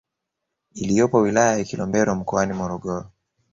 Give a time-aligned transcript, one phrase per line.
[0.73, 3.11] iliyopo wilaya ya Kilombero mkoani Morogoro